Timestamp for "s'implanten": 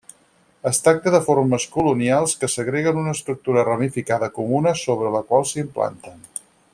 5.51-6.19